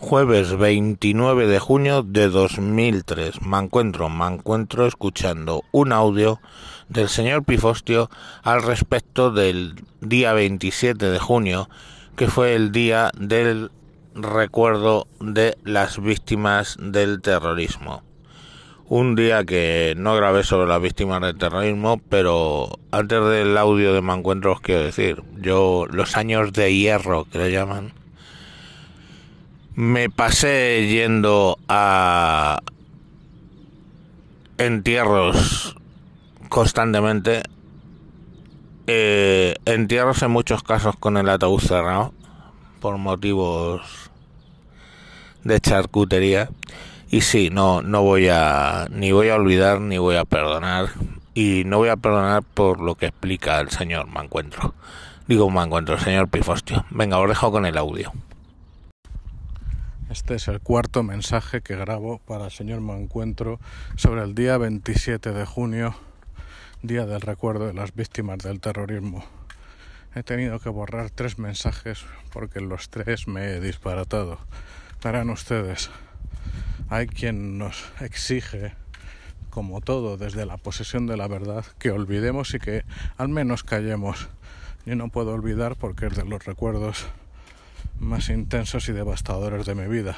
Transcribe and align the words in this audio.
Jueves 0.00 0.56
29 0.56 1.48
de 1.48 1.58
junio 1.58 2.04
de 2.04 2.28
2003. 2.28 3.42
Me 3.42 3.58
encuentro, 3.58 4.08
me 4.08 4.26
encuentro 4.26 4.86
escuchando 4.86 5.64
un 5.72 5.92
audio 5.92 6.40
del 6.88 7.08
señor 7.08 7.42
Pifostio 7.42 8.08
al 8.44 8.62
respecto 8.62 9.32
del 9.32 9.74
día 10.00 10.34
27 10.34 11.04
de 11.04 11.18
junio, 11.18 11.68
que 12.14 12.28
fue 12.28 12.54
el 12.54 12.70
día 12.70 13.10
del 13.18 13.72
recuerdo 14.14 15.08
de 15.18 15.58
las 15.64 16.00
víctimas 16.00 16.76
del 16.80 17.20
terrorismo. 17.20 18.04
Un 18.86 19.16
día 19.16 19.44
que 19.44 19.94
no 19.96 20.14
grabé 20.14 20.44
sobre 20.44 20.68
las 20.68 20.80
víctimas 20.80 21.20
del 21.22 21.36
terrorismo, 21.36 22.00
pero 22.08 22.78
antes 22.92 23.20
del 23.24 23.58
audio 23.58 23.92
de 23.92 24.00
Me 24.00 24.14
encuentro 24.14 24.52
os 24.52 24.60
quiero 24.60 24.84
decir, 24.84 25.24
yo 25.40 25.86
los 25.90 26.16
años 26.16 26.52
de 26.52 26.72
hierro 26.72 27.24
que 27.24 27.38
le 27.38 27.50
llaman, 27.50 27.92
me 29.78 30.10
pasé 30.10 30.88
yendo 30.88 31.56
a 31.68 32.58
entierros 34.56 35.76
constantemente. 36.48 37.44
Eh, 38.88 39.54
entierros 39.66 40.20
en 40.22 40.32
muchos 40.32 40.64
casos 40.64 40.96
con 40.96 41.16
el 41.16 41.28
ataúd 41.28 41.60
cerrado 41.60 42.12
por 42.80 42.98
motivos 42.98 44.10
de 45.44 45.60
charcutería. 45.60 46.50
Y 47.08 47.20
sí, 47.20 47.48
no, 47.48 47.80
no 47.80 48.02
voy 48.02 48.26
a, 48.30 48.88
ni 48.90 49.12
voy 49.12 49.28
a 49.28 49.36
olvidar 49.36 49.80
ni 49.80 49.96
voy 49.96 50.16
a 50.16 50.24
perdonar. 50.24 50.88
Y 51.34 51.62
no 51.66 51.78
voy 51.78 51.90
a 51.90 51.96
perdonar 51.96 52.42
por 52.42 52.80
lo 52.80 52.96
que 52.96 53.06
explica 53.06 53.60
el 53.60 53.70
señor 53.70 54.08
me 54.08 54.24
encuentro. 54.24 54.74
Digo 55.28 55.48
me 55.52 55.62
encuentro, 55.62 55.94
el 55.94 56.00
señor 56.00 56.26
Pifostio. 56.26 56.84
Venga, 56.90 57.18
os 57.18 57.28
dejo 57.28 57.52
con 57.52 57.64
el 57.64 57.78
audio. 57.78 58.12
Este 60.10 60.36
es 60.36 60.48
el 60.48 60.60
cuarto 60.60 61.02
mensaje 61.02 61.60
que 61.60 61.76
grabo 61.76 62.18
para 62.20 62.46
el 62.46 62.50
señor 62.50 62.80
Mancuentro 62.80 63.60
sobre 63.96 64.22
el 64.22 64.34
día 64.34 64.56
27 64.56 65.32
de 65.32 65.44
junio, 65.44 65.94
día 66.80 67.04
del 67.04 67.20
recuerdo 67.20 67.66
de 67.66 67.74
las 67.74 67.94
víctimas 67.94 68.38
del 68.38 68.58
terrorismo. 68.58 69.22
He 70.14 70.22
tenido 70.22 70.60
que 70.60 70.70
borrar 70.70 71.10
tres 71.10 71.38
mensajes 71.38 72.06
porque 72.32 72.62
los 72.62 72.88
tres 72.88 73.28
me 73.28 73.50
he 73.50 73.60
disparatado. 73.60 74.38
Verán 75.04 75.28
ustedes, 75.28 75.90
hay 76.88 77.06
quien 77.06 77.58
nos 77.58 77.84
exige, 78.00 78.72
como 79.50 79.82
todo 79.82 80.16
desde 80.16 80.46
la 80.46 80.56
posesión 80.56 81.06
de 81.06 81.18
la 81.18 81.28
verdad, 81.28 81.66
que 81.78 81.90
olvidemos 81.90 82.54
y 82.54 82.60
que 82.60 82.84
al 83.18 83.28
menos 83.28 83.62
callemos. 83.62 84.30
Yo 84.86 84.96
no 84.96 85.10
puedo 85.10 85.34
olvidar 85.34 85.76
porque 85.76 86.06
es 86.06 86.16
de 86.16 86.24
los 86.24 86.46
recuerdos 86.46 87.04
más 88.00 88.28
intensos 88.28 88.88
y 88.88 88.92
devastadores 88.92 89.66
de 89.66 89.74
mi 89.74 89.86
vida. 89.86 90.16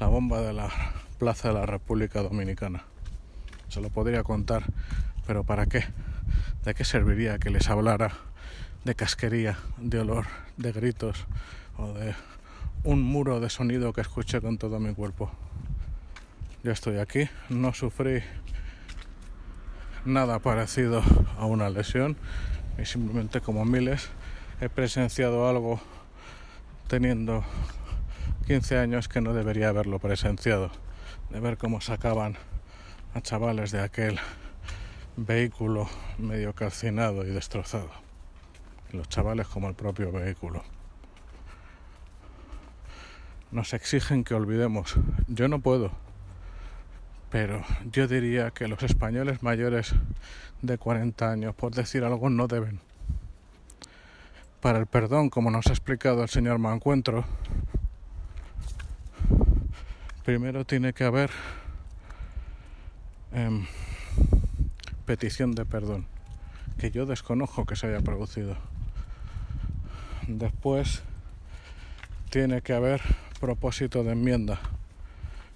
La 0.00 0.06
bomba 0.06 0.40
de 0.40 0.52
la 0.52 0.70
Plaza 1.18 1.48
de 1.48 1.54
la 1.54 1.66
República 1.66 2.22
Dominicana. 2.22 2.84
Se 3.68 3.80
lo 3.80 3.90
podría 3.90 4.22
contar, 4.22 4.64
pero 5.26 5.44
¿para 5.44 5.66
qué? 5.66 5.84
¿De 6.64 6.74
qué 6.74 6.84
serviría 6.84 7.38
que 7.38 7.50
les 7.50 7.68
hablara 7.68 8.12
de 8.84 8.94
casquería, 8.94 9.58
de 9.78 10.00
olor, 10.00 10.26
de 10.56 10.72
gritos 10.72 11.26
o 11.76 11.92
de 11.92 12.14
un 12.82 13.02
muro 13.02 13.40
de 13.40 13.50
sonido 13.50 13.92
que 13.92 14.00
escuché 14.00 14.40
con 14.40 14.58
todo 14.58 14.80
mi 14.80 14.94
cuerpo? 14.94 15.30
Yo 16.62 16.72
estoy 16.72 16.98
aquí, 16.98 17.28
no 17.50 17.74
sufrí 17.74 18.22
nada 20.04 20.38
parecido 20.38 21.02
a 21.38 21.46
una 21.46 21.70
lesión 21.70 22.16
y 22.78 22.84
simplemente 22.84 23.40
como 23.40 23.64
miles 23.64 24.08
he 24.60 24.68
presenciado 24.68 25.48
algo 25.48 25.80
teniendo 26.94 27.42
15 28.46 28.78
años 28.78 29.08
que 29.08 29.20
no 29.20 29.34
debería 29.34 29.70
haberlo 29.70 29.98
presenciado, 29.98 30.70
de 31.30 31.40
ver 31.40 31.58
cómo 31.58 31.80
sacaban 31.80 32.36
a 33.14 33.20
chavales 33.20 33.72
de 33.72 33.80
aquel 33.80 34.20
vehículo 35.16 35.88
medio 36.18 36.54
calcinado 36.54 37.26
y 37.26 37.30
destrozado. 37.30 37.90
Los 38.92 39.08
chavales 39.08 39.48
como 39.48 39.66
el 39.66 39.74
propio 39.74 40.12
vehículo. 40.12 40.62
Nos 43.50 43.74
exigen 43.74 44.22
que 44.22 44.34
olvidemos. 44.34 44.94
Yo 45.26 45.48
no 45.48 45.58
puedo. 45.58 45.90
Pero 47.28 47.64
yo 47.90 48.06
diría 48.06 48.52
que 48.52 48.68
los 48.68 48.84
españoles 48.84 49.42
mayores 49.42 49.96
de 50.62 50.78
40 50.78 51.28
años, 51.28 51.56
por 51.56 51.74
decir 51.74 52.04
algo, 52.04 52.30
no 52.30 52.46
deben 52.46 52.78
para 54.64 54.78
el 54.78 54.86
perdón, 54.86 55.28
como 55.28 55.50
nos 55.50 55.66
ha 55.66 55.72
explicado 55.72 56.22
el 56.22 56.30
señor 56.30 56.58
Mancuentro, 56.58 57.26
primero 60.24 60.64
tiene 60.64 60.94
que 60.94 61.04
haber 61.04 61.30
eh, 63.34 63.66
petición 65.04 65.54
de 65.54 65.66
perdón, 65.66 66.06
que 66.78 66.90
yo 66.90 67.04
desconozco 67.04 67.66
que 67.66 67.76
se 67.76 67.88
haya 67.88 68.00
producido. 68.00 68.56
Después 70.28 71.02
tiene 72.30 72.62
que 72.62 72.72
haber 72.72 73.02
propósito 73.40 74.02
de 74.02 74.12
enmienda 74.12 74.60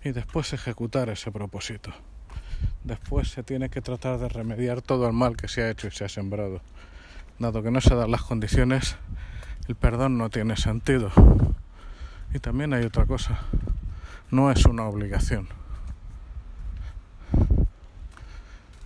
y 0.05 0.11
después 0.11 0.53
ejecutar 0.53 1.09
ese 1.09 1.33
propósito. 1.33 1.95
Después 2.85 3.29
se 3.29 3.43
tiene 3.43 3.71
que 3.71 3.81
tratar 3.81 4.19
de 4.19 4.29
remediar 4.29 4.83
todo 4.83 5.07
el 5.07 5.15
mal 5.15 5.35
que 5.35 5.49
se 5.49 5.63
ha 5.63 5.71
hecho 5.71 5.89
y 5.89 5.93
se 5.93 6.05
ha 6.05 6.11
sembrado 6.11 6.61
dado 7.39 7.63
que 7.63 7.71
no 7.71 7.81
se 7.81 7.95
dan 7.95 8.11
las 8.11 8.23
condiciones, 8.23 8.97
el 9.69 9.77
perdón 9.77 10.19
no 10.19 10.31
tiene 10.31 10.57
sentido. 10.57 11.11
Y 12.35 12.41
también 12.41 12.75
hay 12.75 12.85
otra 12.85 13.07
cosa, 13.07 13.39
no 14.31 14.51
es 14.51 14.65
una 14.67 14.85
obligación. 14.85 15.49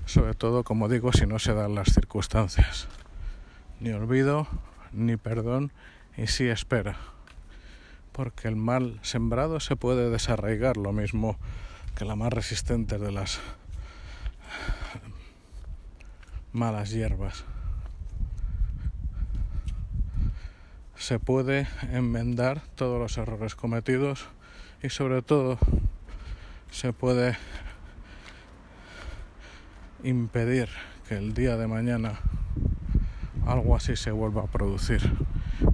Sobre 0.05 0.35
todo, 0.35 0.63
como 0.63 0.89
digo, 0.89 1.13
si 1.13 1.27
no 1.27 1.39
se 1.39 1.55
dan 1.55 1.75
las 1.75 1.93
circunstancias. 1.93 2.87
Ni 3.81 3.93
olvido, 3.93 4.47
ni 4.93 5.17
perdón, 5.17 5.73
y 6.17 6.27
sí 6.27 6.49
espera. 6.49 6.97
Porque 8.13 8.47
el 8.49 8.57
mal 8.57 9.01
sembrado 9.03 9.59
se 9.59 9.75
puede 9.75 10.11
desarraigar, 10.11 10.77
lo 10.77 10.93
mismo 10.93 11.39
que 11.97 12.05
la 12.05 12.15
más 12.15 12.33
resistente 12.33 12.99
de 12.99 13.11
las 13.11 13.41
malas 16.53 16.91
hierbas. 16.91 17.45
Se 21.03 21.19
puede 21.19 21.67
enmendar 21.91 22.63
todos 22.77 23.01
los 23.01 23.19
errores 23.19 23.57
cometidos 23.57 24.29
y 24.85 24.89
sobre 24.89 25.21
todo 25.21 25.59
se 26.71 26.93
puede 26.93 27.37
impedir 30.05 30.69
que 31.09 31.17
el 31.17 31.35
día 31.35 31.57
de 31.57 31.67
mañana 31.67 32.21
algo 33.45 33.75
así 33.75 33.97
se 33.97 34.13
vuelva 34.13 34.43
a 34.43 34.47
producir. 34.47 35.03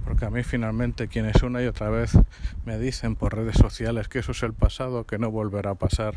Porque 0.03 0.25
a 0.25 0.31
mí 0.31 0.41
finalmente 0.41 1.07
quienes 1.07 1.43
una 1.43 1.61
y 1.61 1.67
otra 1.67 1.91
vez 1.91 2.17
me 2.65 2.79
dicen 2.79 3.15
por 3.15 3.35
redes 3.35 3.57
sociales 3.57 4.07
que 4.07 4.17
eso 4.17 4.31
es 4.31 4.41
el 4.41 4.53
pasado, 4.53 5.05
que 5.05 5.19
no 5.19 5.29
volverá 5.29 5.71
a 5.71 5.75
pasar, 5.75 6.15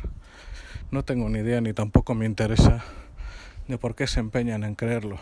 no 0.91 1.05
tengo 1.05 1.29
ni 1.29 1.41
idea 1.41 1.61
ni 1.61 1.75
tampoco 1.75 2.15
me 2.15 2.25
interesa 2.25 2.83
de 3.69 3.77
por 3.77 3.94
qué 3.94 4.06
se 4.06 4.21
empeñan 4.21 4.65
en 4.65 4.75
creerlo. 4.75 5.19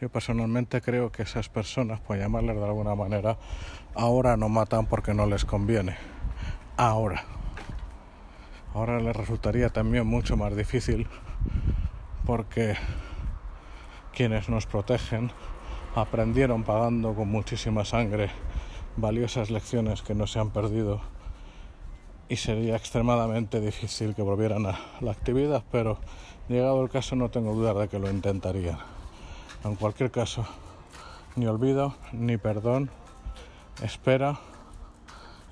Yo 0.00 0.08
personalmente 0.08 0.80
creo 0.80 1.12
que 1.12 1.22
esas 1.22 1.48
personas, 1.48 2.00
por 2.00 2.18
llamarles 2.18 2.56
de 2.56 2.64
alguna 2.64 2.94
manera, 2.94 3.38
ahora 3.94 4.36
no 4.36 4.48
matan 4.48 4.86
porque 4.86 5.14
no 5.14 5.26
les 5.26 5.44
conviene. 5.44 5.96
Ahora. 6.76 7.24
Ahora 8.74 8.98
les 8.98 9.14
resultaría 9.14 9.68
también 9.68 10.06
mucho 10.06 10.36
más 10.36 10.56
difícil 10.56 11.06
porque 12.26 12.76
quienes 14.12 14.48
nos 14.48 14.66
protegen 14.66 15.30
aprendieron 15.94 16.64
pagando 16.64 17.14
con 17.14 17.28
muchísima 17.28 17.84
sangre 17.84 18.30
valiosas 18.96 19.50
lecciones 19.50 20.02
que 20.02 20.14
no 20.14 20.26
se 20.26 20.40
han 20.40 20.50
perdido 20.50 21.00
y 22.28 22.36
sería 22.36 22.74
extremadamente 22.74 23.60
difícil 23.60 24.14
que 24.14 24.22
volvieran 24.22 24.66
a 24.66 24.78
la 25.00 25.12
actividad, 25.12 25.62
pero 25.70 25.98
llegado 26.48 26.82
el 26.82 26.90
caso 26.90 27.14
no 27.16 27.30
tengo 27.30 27.54
duda 27.54 27.74
de 27.74 27.88
que 27.88 27.98
lo 27.98 28.10
intentarían. 28.10 28.78
En 29.64 29.76
cualquier 29.76 30.10
caso, 30.10 30.44
ni 31.36 31.46
olvido, 31.46 31.94
ni 32.12 32.36
perdón, 32.36 32.90
espera 33.82 34.38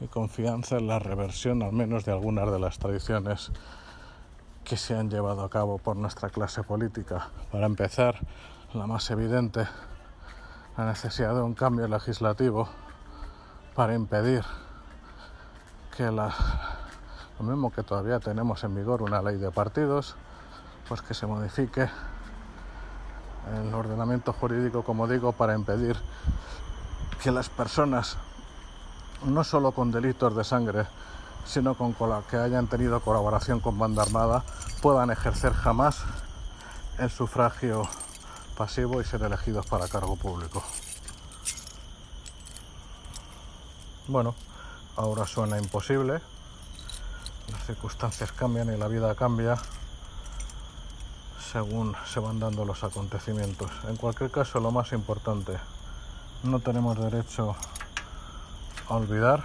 y 0.02 0.06
confianza 0.06 0.76
en 0.76 0.86
la 0.86 0.98
reversión 0.98 1.62
al 1.62 1.72
menos 1.72 2.04
de 2.04 2.12
algunas 2.12 2.52
de 2.52 2.58
las 2.58 2.78
tradiciones 2.78 3.52
que 4.64 4.76
se 4.76 4.94
han 4.94 5.08
llevado 5.08 5.42
a 5.42 5.48
cabo 5.48 5.78
por 5.78 5.96
nuestra 5.96 6.28
clase 6.28 6.62
política. 6.62 7.30
Para 7.50 7.64
empezar, 7.64 8.20
la 8.74 8.86
más 8.86 9.10
evidente, 9.10 9.66
la 10.76 10.84
necesidad 10.84 11.34
de 11.34 11.40
un 11.40 11.54
cambio 11.54 11.88
legislativo 11.88 12.68
para 13.74 13.94
impedir 13.94 14.44
que 15.96 16.10
la, 16.10 16.34
lo 17.38 17.46
mismo 17.46 17.72
que 17.72 17.82
todavía 17.82 18.20
tenemos 18.20 18.62
en 18.62 18.74
vigor 18.74 19.00
una 19.00 19.22
ley 19.22 19.38
de 19.38 19.50
partidos, 19.50 20.16
pues 20.86 21.00
que 21.00 21.14
se 21.14 21.26
modifique 21.26 21.88
el 23.50 23.74
ordenamiento 23.74 24.32
jurídico, 24.32 24.82
como 24.82 25.08
digo, 25.08 25.32
para 25.32 25.54
impedir 25.54 25.96
que 27.22 27.30
las 27.30 27.48
personas 27.48 28.16
no 29.24 29.44
solo 29.44 29.72
con 29.72 29.90
delitos 29.92 30.34
de 30.36 30.44
sangre, 30.44 30.86
sino 31.44 31.74
con 31.74 31.94
que 32.30 32.36
hayan 32.36 32.66
tenido 32.66 33.00
colaboración 33.00 33.60
con 33.60 33.78
banda 33.78 34.02
armada, 34.02 34.44
puedan 34.80 35.10
ejercer 35.10 35.52
jamás 35.52 36.04
el 36.98 37.10
sufragio 37.10 37.88
pasivo 38.56 39.00
y 39.00 39.04
ser 39.04 39.22
elegidos 39.22 39.66
para 39.66 39.88
cargo 39.88 40.16
público. 40.16 40.62
Bueno, 44.08 44.34
ahora 44.96 45.26
suena 45.26 45.58
imposible, 45.58 46.20
las 47.50 47.66
circunstancias 47.66 48.32
cambian 48.32 48.72
y 48.72 48.76
la 48.76 48.88
vida 48.88 49.14
cambia 49.14 49.56
según 51.52 51.94
se 52.06 52.18
van 52.18 52.40
dando 52.40 52.64
los 52.64 52.82
acontecimientos. 52.82 53.70
En 53.86 53.96
cualquier 53.96 54.30
caso, 54.30 54.58
lo 54.58 54.70
más 54.70 54.92
importante, 54.92 55.52
no 56.44 56.60
tenemos 56.60 56.98
derecho 56.98 57.54
a 58.88 58.96
olvidar, 58.96 59.44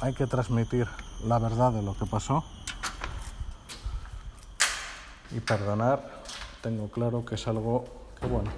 hay 0.00 0.14
que 0.14 0.28
transmitir 0.28 0.86
la 1.26 1.40
verdad 1.40 1.72
de 1.72 1.82
lo 1.82 1.94
que 1.94 2.06
pasó 2.06 2.44
y 5.32 5.40
perdonar. 5.40 6.22
Tengo 6.62 6.88
claro 6.88 7.24
que 7.24 7.34
es 7.34 7.48
algo 7.48 7.84
que, 8.20 8.26
bueno, 8.26 8.52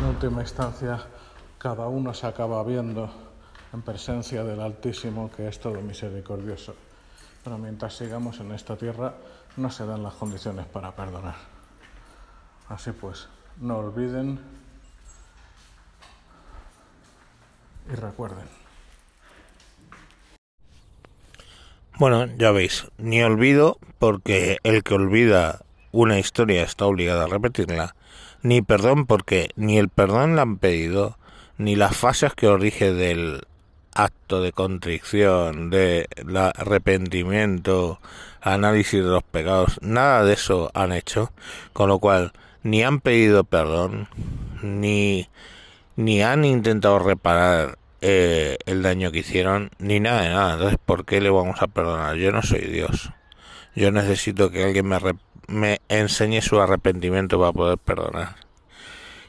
en 0.00 0.06
última 0.06 0.40
instancia 0.40 1.06
cada 1.58 1.86
uno 1.86 2.12
se 2.14 2.26
acaba 2.26 2.64
viendo 2.64 3.08
en 3.72 3.82
presencia 3.82 4.42
del 4.42 4.60
Altísimo, 4.60 5.30
que 5.30 5.46
es 5.46 5.60
todo 5.60 5.80
misericordioso. 5.82 6.74
Pero 7.44 7.58
mientras 7.58 7.96
sigamos 7.96 8.40
en 8.40 8.50
esta 8.50 8.76
tierra, 8.76 9.14
no 9.56 9.70
se 9.70 9.86
dan 9.86 10.02
las 10.02 10.14
condiciones 10.14 10.66
para 10.66 10.96
perdonar. 10.96 11.59
Así 12.70 12.92
pues, 12.92 13.28
no 13.60 13.78
olviden 13.78 14.38
y 17.92 17.96
recuerden. 17.96 18.46
Bueno, 21.98 22.26
ya 22.38 22.52
veis, 22.52 22.86
ni 22.96 23.22
olvido 23.22 23.78
porque 23.98 24.58
el 24.62 24.84
que 24.84 24.94
olvida 24.94 25.62
una 25.90 26.20
historia 26.20 26.62
está 26.62 26.86
obligado 26.86 27.22
a 27.22 27.26
repetirla, 27.26 27.96
ni 28.42 28.62
perdón 28.62 29.04
porque 29.04 29.50
ni 29.56 29.76
el 29.76 29.88
perdón 29.88 30.36
le 30.36 30.42
han 30.42 30.56
pedido, 30.56 31.18
ni 31.58 31.74
las 31.74 31.96
fases 31.96 32.34
que 32.34 32.46
orige 32.46 32.92
del 32.92 33.42
acto 33.92 34.40
de 34.40 34.52
contrición, 34.52 35.70
de 35.70 36.06
arrepentimiento, 36.54 37.98
análisis 38.40 39.02
de 39.02 39.10
los 39.10 39.24
pecados, 39.24 39.80
nada 39.82 40.22
de 40.22 40.34
eso 40.34 40.70
han 40.72 40.92
hecho, 40.92 41.32
con 41.72 41.88
lo 41.88 41.98
cual 41.98 42.32
ni 42.62 42.82
han 42.82 43.00
pedido 43.00 43.44
perdón, 43.44 44.08
ni, 44.62 45.28
ni 45.96 46.22
han 46.22 46.44
intentado 46.44 46.98
reparar 46.98 47.78
eh, 48.00 48.56
el 48.66 48.82
daño 48.82 49.12
que 49.12 49.18
hicieron, 49.18 49.70
ni 49.78 50.00
nada 50.00 50.22
de 50.22 50.28
nada. 50.30 50.52
Entonces, 50.54 50.78
¿por 50.84 51.04
qué 51.04 51.20
le 51.20 51.30
vamos 51.30 51.60
a 51.62 51.66
perdonar? 51.66 52.16
Yo 52.16 52.32
no 52.32 52.42
soy 52.42 52.60
Dios. 52.60 53.10
Yo 53.74 53.90
necesito 53.92 54.50
que 54.50 54.64
alguien 54.64 54.86
me, 54.86 54.98
me 55.46 55.80
enseñe 55.88 56.40
su 56.40 56.60
arrepentimiento 56.60 57.38
para 57.38 57.52
poder 57.52 57.78
perdonar. 57.78 58.36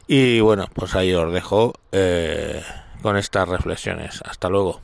Y 0.07 0.39
bueno, 0.39 0.67
pues 0.73 0.95
ahí 0.95 1.13
os 1.13 1.31
dejo 1.31 1.73
eh, 1.91 2.61
con 3.01 3.17
estas 3.17 3.47
reflexiones. 3.47 4.21
Hasta 4.25 4.49
luego. 4.49 4.81